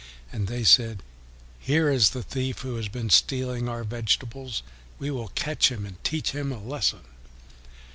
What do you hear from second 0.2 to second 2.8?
And they said, "Here is the thief who